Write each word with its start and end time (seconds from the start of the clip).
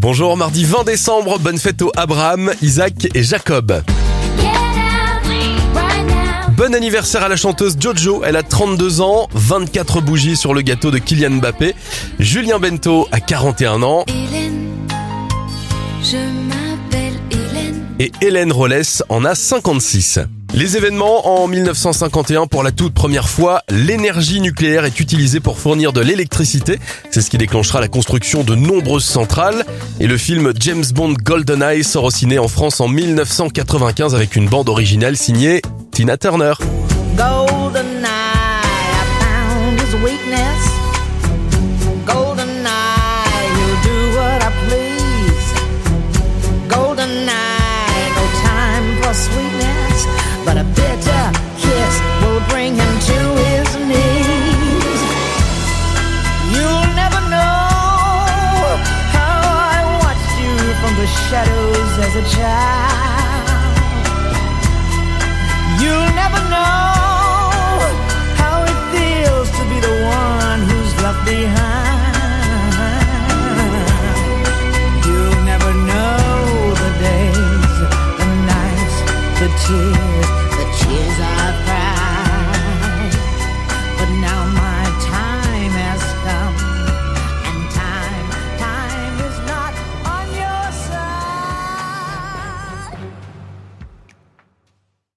Bonjour, 0.00 0.34
mardi 0.34 0.64
20 0.64 0.84
décembre, 0.84 1.38
bonne 1.38 1.58
fête 1.58 1.82
aux 1.82 1.92
Abraham, 1.94 2.54
Isaac 2.62 3.06
et 3.14 3.22
Jacob. 3.22 3.82
Bon 6.56 6.74
anniversaire 6.74 7.22
à 7.22 7.28
la 7.28 7.36
chanteuse 7.36 7.76
Jojo, 7.78 8.22
elle 8.24 8.36
a 8.36 8.42
32 8.42 9.02
ans, 9.02 9.28
24 9.34 10.00
bougies 10.00 10.36
sur 10.36 10.54
le 10.54 10.62
gâteau 10.62 10.90
de 10.90 10.96
Kylian 10.96 11.32
Mbappé. 11.32 11.74
Julien 12.18 12.58
Bento 12.58 13.08
a 13.12 13.20
41 13.20 13.82
ans 13.82 14.06
et 17.98 18.10
Hélène 18.22 18.52
Rollès 18.52 19.02
en 19.10 19.26
a 19.26 19.34
56. 19.34 20.20
Les 20.52 20.76
événements 20.76 21.42
en 21.42 21.46
1951 21.46 22.48
pour 22.48 22.64
la 22.64 22.72
toute 22.72 22.92
première 22.92 23.28
fois, 23.28 23.62
l'énergie 23.70 24.40
nucléaire 24.40 24.84
est 24.84 24.98
utilisée 24.98 25.38
pour 25.38 25.58
fournir 25.58 25.92
de 25.92 26.00
l'électricité. 26.00 26.80
C'est 27.10 27.20
ce 27.20 27.30
qui 27.30 27.38
déclenchera 27.38 27.80
la 27.80 27.86
construction 27.86 28.42
de 28.42 28.56
nombreuses 28.56 29.04
centrales. 29.04 29.64
Et 30.00 30.08
le 30.08 30.16
film 30.16 30.52
James 30.58 30.84
Bond 30.92 31.14
GoldenEye 31.22 31.84
sort 31.84 32.04
au 32.04 32.10
ciné 32.10 32.40
en 32.40 32.48
France 32.48 32.80
en 32.80 32.88
1995 32.88 34.16
avec 34.16 34.34
une 34.34 34.48
bande 34.48 34.68
originale 34.68 35.16
signée 35.16 35.62
Tina 35.92 36.16
Turner. 36.16 36.54
Shadows 61.28 61.92
as 62.06 62.14
a 62.16 62.24
child. 62.36 63.80
You'll 65.80 66.12
never 66.22 66.40
know 66.54 67.80
how 68.40 68.56
it 68.70 68.78
feels 68.92 69.48
to 69.58 69.62
be 69.70 69.78
the 69.80 69.96
one 70.04 70.60
who's 70.68 70.92
left 71.02 71.22
behind. 71.24 72.10
You'll 75.06 75.42
never 75.52 75.72
know 75.90 76.74
the 76.82 76.90
days, 77.08 77.74
the 78.18 78.28
nights, 78.50 78.96
the 79.40 79.48
tears. 79.64 80.39